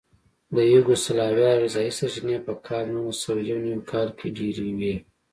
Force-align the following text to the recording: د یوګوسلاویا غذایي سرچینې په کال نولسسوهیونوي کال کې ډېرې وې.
د 0.55 0.57
یوګوسلاویا 0.73 1.51
غذایي 1.61 1.91
سرچینې 1.99 2.37
په 2.45 2.53
کال 2.65 2.85
نولسسوهیونوي 2.93 3.75
کال 3.91 4.07
کې 4.17 4.27
ډېرې 4.37 4.69
وې. 4.77 4.95